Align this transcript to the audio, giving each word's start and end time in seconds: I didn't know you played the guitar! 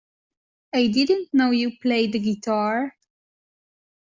I 0.73 0.87
didn't 0.87 1.31
know 1.31 1.51
you 1.51 1.77
played 1.77 2.13
the 2.13 2.17
guitar! 2.17 2.97